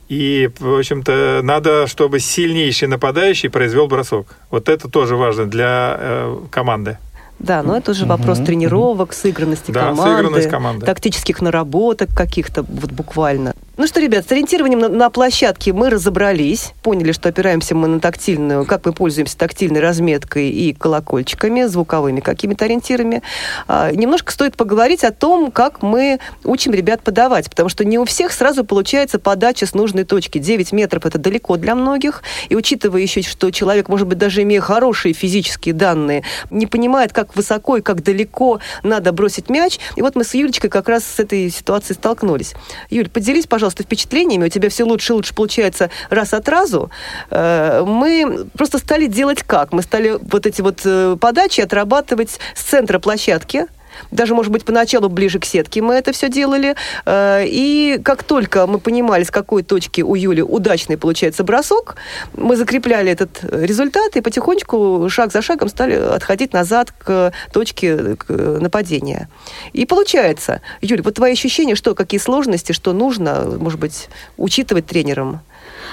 и, 0.09 0.51
в 0.59 0.79
общем-то, 0.79 1.41
надо, 1.43 1.87
чтобы 1.87 2.21
сильнейший 2.21 2.89
нападающий 2.89 3.49
произвел 3.49 3.87
бросок. 3.87 4.37
Вот 4.51 4.69
это 4.69 4.91
тоже 4.91 5.17
важно 5.17 5.47
для 5.47 5.97
э, 5.99 6.37
команды. 6.51 6.99
Да, 7.45 7.63
но 7.63 7.77
это 7.77 7.91
уже 7.91 8.07
вопрос 8.07 8.39
угу, 8.39 8.47
тренировок, 8.47 9.13
сыгранности 9.13 9.71
да, 9.71 9.91
команды, 9.91 10.17
сыгранность 10.17 10.49
команды, 10.49 10.87
тактических 10.87 11.43
наработок 11.43 12.11
каких-то, 12.15 12.63
вот 12.63 12.91
буквально. 12.91 13.55
Ну 13.77 13.89
что, 13.89 13.99
ребят, 13.99 14.25
с 14.29 14.31
ориентированием 14.31 14.79
на, 14.79 14.89
на 14.89 15.11
площадке 15.11 15.73
мы 15.73 15.91
разобрались, 15.91 16.75
поняли, 16.85 17.11
что 17.11 17.29
опираемся 17.29 17.75
мы 17.75 17.89
на 17.89 17.99
тактильную, 17.99 18.65
как 18.67 18.87
мы 18.87 18.93
пользуемся 18.93 19.37
тактильной 19.37 19.81
разметкой 19.81 20.49
и 20.49 20.73
колокольчиками, 20.73 21.65
звуковыми 21.65 22.21
какими-то 22.21 22.67
ориентирами. 22.67 23.25
А, 23.67 23.91
немножко 23.91 24.31
стоит 24.31 24.57
поговорить 24.57 25.03
о 25.03 25.11
том, 25.11 25.51
как 25.51 25.83
мы 25.83 26.21
учим 26.45 26.73
ребят 26.73 27.03
подавать, 27.03 27.51
потому 27.51 27.69
что 27.69 27.85
не 27.85 27.99
у 27.99 28.05
всех 28.05 28.31
сразу 28.31 28.65
получается 28.65 29.19
подача 29.19 29.67
с 29.67 29.75
нужной 29.75 30.05
точки. 30.05 30.39
9 30.39 30.71
метров 30.71 31.05
это 31.05 31.19
далеко 31.19 31.57
для 31.57 31.75
многих, 31.75 32.23
и 32.49 32.55
учитывая 32.55 33.01
еще, 33.01 33.23
что 33.23 33.51
человек, 33.51 33.89
может 33.89 34.07
быть, 34.07 34.19
даже 34.19 34.43
имея 34.43 34.61
хорошие 34.61 35.15
физические 35.15 35.75
данные, 35.75 36.23
не 36.49 36.69
понимает, 36.69 37.13
как 37.13 37.35
высоко 37.35 37.79
и 37.79 37.83
как 37.83 38.05
далеко 38.05 38.61
надо 38.85 39.11
бросить 39.11 39.51
мяч. 39.51 39.81
И 39.97 40.03
вот 40.03 40.15
мы 40.15 40.23
с 40.23 40.33
Юлечкой 40.33 40.71
как 40.71 40.89
раз 40.89 41.03
с 41.05 41.19
этой 41.19 41.51
ситуацией 41.51 41.97
столкнулись. 41.97 42.55
Юль, 42.89 43.11
поделись, 43.11 43.49
пожалуйста, 43.49 43.64
пожалуйста, 43.65 43.83
впечатлениями, 43.83 44.45
у 44.45 44.49
тебя 44.49 44.69
все 44.69 44.85
лучше 44.85 45.15
и 45.15 45.17
лучше 45.17 45.35
получается 45.35 45.89
раз 46.11 46.35
от 46.35 46.47
разу, 46.51 46.91
э, 47.31 47.83
мы 47.87 48.47
просто 48.53 48.77
стали 48.79 49.07
делать 49.07 49.43
как? 49.43 49.73
Мы 49.73 49.81
стали 49.81 50.19
вот 50.21 50.45
эти 50.45 50.61
вот 50.61 50.83
э, 50.85 51.17
подачи 51.19 51.63
отрабатывать 51.63 52.39
с 52.55 52.63
центра 52.63 52.99
площадки, 52.99 53.67
Даже, 54.11 54.35
может 54.35 54.53
быть, 54.53 54.65
поначалу 54.65 55.09
ближе 55.09 55.39
к 55.39 55.45
сетке 55.45 55.83
мы 55.83 55.95
это 55.95 56.13
все 56.13 56.29
делали. 56.29 56.75
Э, 57.07 57.45
и 57.47 58.01
как 58.03 58.23
только 58.23 58.67
мы 58.67 58.79
понимали, 58.79 59.25
с 59.25 59.31
какой 59.31 59.63
точки 59.63 60.01
у 60.01 60.15
Юли 60.15 60.43
удачный 60.43 60.97
получается 60.97 61.45
бросок, 61.45 61.97
мы 62.37 62.57
закрепляли 62.57 63.11
этот 63.11 63.45
результат 63.51 64.17
и 64.17 64.21
потихонечку, 64.21 65.09
шаг 65.09 65.33
за 65.33 65.43
шагом, 65.43 65.69
стали 65.69 65.95
отходить 65.95 66.53
назад 66.53 66.93
к 66.93 67.33
точке 67.53 68.17
нападения. 68.29 69.29
И 69.73 69.87
получается, 69.87 70.61
Юля, 70.81 71.03
вот 71.03 71.15
твои 71.15 71.33
ощущения, 71.33 71.75
что, 71.75 71.95
какие 71.95 72.21
сложности, 72.21 72.73
что 72.73 72.93
нужно, 72.93 73.45
может 73.59 73.79
быть, 73.79 74.09
учитывать 74.37 74.87
тренерам? 74.87 75.41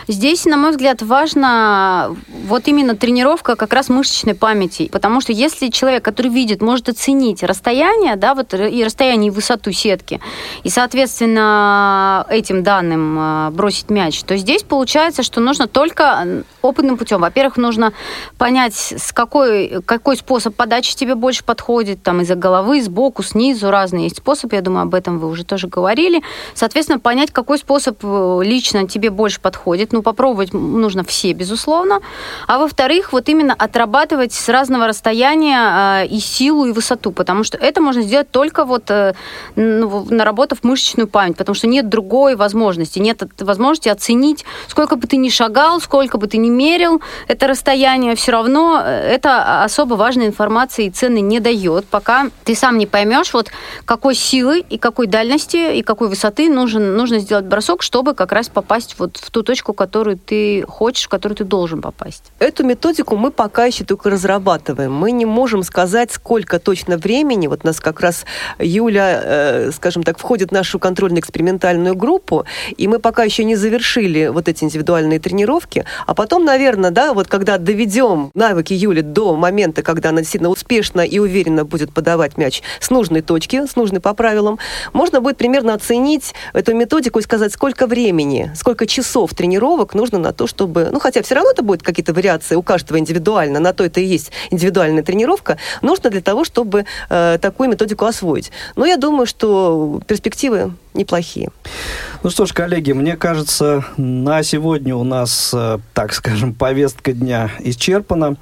Здесь, 0.08 0.46
на 0.46 0.58
мой 0.58 0.72
взгляд, 0.72 1.02
важно 1.02 2.16
вот 2.46 2.68
именно 2.68 2.96
тренировка 2.96 3.56
как 3.56 3.74
раз 3.74 3.90
мышечной 3.90 4.36
памяти, 4.36 4.90
потому 4.92 5.22
что 5.22 5.32
если 5.32 5.70
человек, 5.70 6.04
который 6.04 6.32
видит, 6.32 6.62
может 6.62 6.90
оценить 6.90 7.44
расстояние, 7.44 8.16
да, 8.16 8.34
вот 8.34 8.54
и 8.54 8.84
расстояние 8.84 9.28
и 9.28 9.32
высоту 9.32 9.72
сетки, 9.72 10.20
и, 10.64 10.70
соответственно, 10.70 12.26
этим 12.30 12.64
данным 12.64 13.18
а, 13.20 13.52
бросить 13.52 13.90
мяч, 13.90 14.22
то 14.24 14.36
здесь 14.38 14.64
получается, 14.64 15.24
что 15.24 15.40
нужно 15.40 15.68
только 15.68 16.44
опытным 16.62 16.98
путем. 16.98 17.22
Во-первых, 17.22 17.58
нужно 17.58 17.94
понять, 18.38 18.74
с 18.74 19.12
какой, 19.12 19.82
какой 19.86 20.18
способ 20.18 20.56
подачи 20.56 20.96
тебе 20.96 21.16
больше 21.16 21.44
подходит, 21.44 22.04
там, 22.04 22.22
из-за 22.22 22.36
головы, 22.36 22.82
сбоку, 22.82 23.24
снизу, 23.24 23.70
разные 23.70 24.06
есть 24.06 24.18
способы, 24.18 24.56
я 24.56 24.62
думаю, 24.62 24.84
об 24.84 24.96
этом 24.96 25.20
вы 25.20 25.28
уже 25.28 25.44
тоже 25.44 25.68
говорили. 25.68 26.22
Соответственно, 26.54 27.00
понять, 27.00 27.32
какой 27.32 27.58
способ 27.58 27.98
э, 28.04 28.42
лично 28.44 28.88
тебе 28.88 29.10
больше 29.10 29.40
подходит, 29.40 29.61
ну, 29.92 30.02
попробовать 30.02 30.54
нужно 30.54 31.04
все, 31.04 31.34
безусловно. 31.34 32.02
А 32.48 32.58
во-вторых, 32.58 33.14
вот 33.14 33.30
именно 33.30 33.54
отрабатывать 33.54 34.34
с 34.34 34.50
разного 34.50 34.88
расстояния 34.88 36.04
э, 36.04 36.08
и 36.08 36.20
силу, 36.20 36.66
и 36.66 36.72
высоту, 36.72 37.12
потому 37.12 37.44
что 37.44 37.58
это 37.58 37.82
можно 37.82 38.02
сделать 38.02 38.30
только 38.32 38.66
вот 38.66 38.90
э, 38.90 39.14
наработав 39.56 40.64
мышечную 40.64 41.08
память, 41.08 41.38
потому 41.38 41.56
что 41.56 41.68
нет 41.68 41.90
другой 41.90 42.36
возможности, 42.36 43.00
нет 43.00 43.22
возможности 43.40 43.90
оценить, 43.90 44.46
сколько 44.68 44.96
бы 44.96 45.08
ты 45.08 45.18
ни 45.18 45.30
шагал, 45.30 45.82
сколько 45.82 46.18
бы 46.18 46.28
ты 46.28 46.38
ни 46.38 46.50
мерил 46.50 47.02
это 47.28 47.48
расстояние, 47.48 48.16
все 48.16 48.32
равно 48.32 48.82
э, 48.84 49.16
это 49.16 49.64
особо 49.64 49.96
важной 49.96 50.28
информации 50.28 50.86
и 50.86 50.90
цены 50.90 51.22
не 51.22 51.40
дает, 51.40 51.86
пока 51.86 52.30
ты 52.44 52.56
сам 52.56 52.78
не 52.78 52.88
поймешь, 52.88 53.34
вот 53.34 53.52
какой 53.86 54.16
силы 54.16 54.64
и 54.70 54.78
какой 54.78 55.08
дальности 55.08 55.76
и 55.78 55.82
какой 55.82 56.08
высоты 56.08 56.50
нужен, 56.50 56.96
нужно 56.96 57.20
сделать 57.20 57.46
бросок, 57.46 57.82
чтобы 57.82 58.14
как 58.14 58.32
раз 58.32 58.50
попасть 58.50 58.96
вот 58.98 59.18
в 59.18 59.30
ту 59.32 59.44
которую 59.60 60.18
ты 60.18 60.64
хочешь, 60.68 61.06
в 61.06 61.10
которую 61.10 61.38
ты 61.38 61.44
должен 61.44 61.82
попасть. 61.82 62.32
Эту 62.40 62.64
методику 62.64 63.18
мы 63.18 63.32
пока 63.32 63.66
еще 63.66 63.84
только 63.84 64.10
разрабатываем. 64.10 64.94
Мы 64.94 65.12
не 65.12 65.26
можем 65.26 65.64
сказать, 65.64 66.12
сколько 66.12 66.60
точно 66.60 66.98
времени. 66.98 67.48
Вот 67.48 67.64
нас 67.64 67.80
как 67.80 68.00
раз 68.00 68.26
Юля, 68.60 69.22
э, 69.24 69.72
скажем 69.72 70.04
так, 70.04 70.18
входит 70.18 70.50
в 70.50 70.54
нашу 70.54 70.80
контрольно-экспериментальную 70.80 71.96
группу, 71.96 72.46
и 72.78 72.88
мы 72.88 73.00
пока 73.00 73.24
еще 73.24 73.44
не 73.44 73.56
завершили 73.56 74.28
вот 74.28 74.48
эти 74.48 74.64
индивидуальные 74.64 75.20
тренировки. 75.20 75.86
А 76.08 76.14
потом, 76.14 76.46
наверное, 76.46 76.92
да, 76.92 77.14
вот 77.14 77.28
когда 77.28 77.58
доведем 77.58 78.32
навыки 78.34 78.74
Юли 78.74 79.02
до 79.02 79.36
момента, 79.36 79.84
когда 79.84 80.10
она 80.10 80.22
действительно 80.22 80.50
успешно 80.50 81.02
и 81.02 81.20
уверенно 81.20 81.66
будет 81.66 81.94
подавать 81.94 82.38
мяч 82.38 82.62
с 82.80 82.90
нужной 82.90 83.22
точки, 83.22 83.66
с 83.66 83.76
нужной 83.76 84.02
по 84.02 84.14
правилам, 84.14 84.60
можно 84.94 85.22
будет 85.22 85.38
примерно 85.38 85.74
оценить 85.74 86.34
эту 86.54 86.74
методику 86.76 87.20
и 87.20 87.22
сказать, 87.22 87.54
сколько 87.54 87.88
времени, 87.88 88.52
сколько 88.56 88.86
часов 88.86 89.34
тренировок 89.34 89.41
тренировок 89.42 89.96
нужно 89.96 90.20
на 90.20 90.34
то, 90.34 90.46
чтобы... 90.46 90.90
Ну, 90.92 91.00
хотя 91.00 91.24
все 91.24 91.34
равно 91.34 91.50
это 91.50 91.64
будет 91.64 91.82
какие-то 91.82 92.14
вариации 92.14 92.56
у 92.56 92.62
каждого 92.62 93.00
индивидуально, 93.00 93.60
на 93.60 93.74
то 93.74 93.84
это 93.84 94.00
и 94.00 94.06
есть 94.06 94.32
индивидуальная 94.52 95.02
тренировка, 95.02 95.58
нужно 95.82 96.12
для 96.12 96.22
того, 96.22 96.46
чтобы 96.46 96.86
э, 97.10 97.40
такую 97.42 97.70
методику 97.70 98.06
освоить. 98.06 98.52
Но 98.76 98.86
я 98.86 98.98
думаю, 98.98 99.26
что 99.26 100.00
перспективы 100.06 100.74
неплохие. 100.94 101.50
Ну 102.22 102.30
что 102.30 102.46
ж, 102.46 102.54
коллеги, 102.54 102.92
мне 102.92 103.16
кажется, 103.16 103.84
на 103.98 104.44
сегодня 104.44 104.96
у 104.96 105.04
нас, 105.04 105.52
э, 105.56 105.80
так 105.96 106.14
скажем, 106.14 106.54
повестка 106.54 107.14
дня 107.14 107.50
исчерпана. 107.60 108.36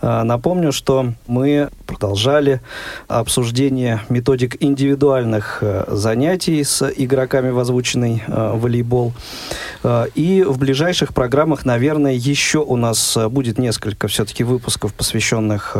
Э, 0.00 0.22
напомню, 0.22 0.72
что 0.72 1.12
мы 1.26 1.68
продолжали 1.86 2.60
обсуждение 3.08 4.00
методик 4.08 4.56
индивидуальных 4.62 5.58
э, 5.60 5.84
занятий 5.88 6.62
с 6.62 6.88
игроками 6.96 7.50
в 7.50 7.58
озвученный 7.58 8.22
волейбол. 8.26 9.12
И 10.14 10.44
в 10.46 10.58
ближайших 10.58 11.14
программах, 11.14 11.64
наверное, 11.64 12.12
еще 12.12 12.58
у 12.58 12.76
нас 12.76 13.16
будет 13.30 13.58
несколько 13.58 14.08
все-таки 14.08 14.42
выпусков, 14.42 14.92
посвященных 14.94 15.76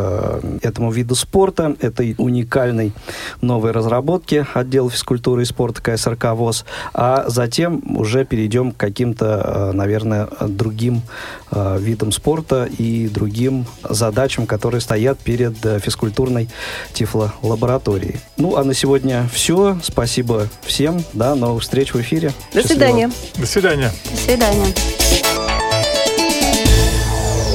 этому 0.62 0.92
виду 0.92 1.14
спорта, 1.14 1.74
этой 1.80 2.14
уникальной 2.18 2.92
новой 3.40 3.72
разработке 3.72 4.46
отдела 4.54 4.90
физкультуры 4.90 5.42
и 5.42 5.44
спорта 5.44 5.82
КСРК 5.82 6.16
РК 6.16 6.36
ВОЗ, 6.36 6.64
а 6.94 7.24
затем 7.28 7.82
уже 7.96 8.24
перейдем 8.24 8.72
к 8.72 8.76
каким-то, 8.76 9.70
э, 9.70 9.72
наверное, 9.72 10.28
другим 10.40 11.02
э, 11.50 11.78
видам 11.80 12.12
спорта 12.12 12.68
и 12.78 13.08
другим 13.08 13.66
задачам, 13.88 14.46
которые 14.46 14.80
стоят 14.80 15.18
перед 15.18 15.64
э, 15.64 15.78
физкультурной 15.96 16.48
тифлолабораторией. 16.92 18.20
Ну, 18.36 18.56
а 18.56 18.64
на 18.64 18.74
сегодня 18.74 19.28
все. 19.32 19.78
Спасибо 19.82 20.48
всем. 20.62 21.02
До 21.14 21.34
новых 21.34 21.62
встреч 21.62 21.94
в 21.94 22.00
эфире. 22.00 22.32
До 22.52 22.60
Счастливо. 22.60 22.66
свидания. 22.66 23.10
До 23.36 23.46
свидания. 23.46 23.90
До 24.10 24.16
свидания. 24.16 24.74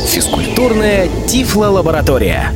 Физкультурная 0.08 1.08
тифлолаборатория. 1.28 2.52